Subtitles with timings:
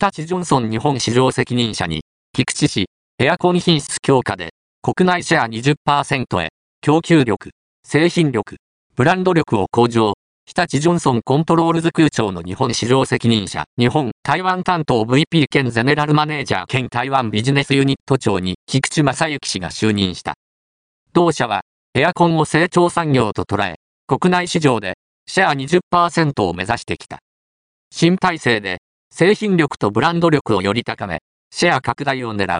[0.00, 2.00] 日立ジョンソン日本市場責任者に、
[2.32, 2.86] 菊池市、
[3.18, 6.48] エアコン品質強化で、国内シェア20%へ、
[6.80, 7.50] 供給力、
[7.86, 8.56] 製品力、
[8.96, 10.14] ブランド力を向上、
[10.46, 20.32] 日立ジョンソンコントロールズ空調の日本市場責任者、日本台湾担当 VP 兼ゼネラルマネージャー兼台湾ビジネスユニット長に菊池正幸氏が就任した。
[21.12, 21.60] 同社は、
[21.94, 23.74] エアコンを成長産業と捉え、
[24.06, 24.94] 国内市場で
[25.26, 27.18] シェア20%を目指してきた。
[27.92, 28.78] 新体制で
[29.12, 31.20] 製品力とブランド力をより高め、
[31.50, 32.58] シェア拡大を狙う。